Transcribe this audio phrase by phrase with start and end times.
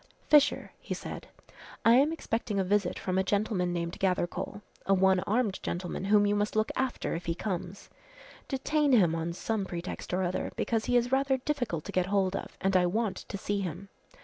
[0.23, 1.27] "Fisher," he said,
[1.85, 6.25] "I am expecting a visit from a gentleman named Gathercole a one armed gentleman whom
[6.25, 7.87] you must look after if he comes.
[8.47, 12.35] Detain him on some pretext or other because he is rather difficult to get hold
[12.35, 13.89] of and I want to see him.